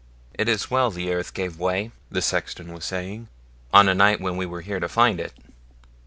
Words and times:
'It 0.33 0.49
is 0.49 0.71
well 0.71 0.89
the 0.89 1.13
earth 1.13 1.31
gave 1.31 1.59
way', 1.59 1.91
the 2.09 2.23
sexton 2.23 2.73
was 2.73 2.83
saying, 2.83 3.27
'on 3.71 3.87
a 3.87 3.93
night 3.93 4.19
when 4.19 4.35
we 4.35 4.47
were 4.47 4.61
here 4.61 4.79
to 4.79 4.89
find 4.89 5.19
it. 5.19 5.31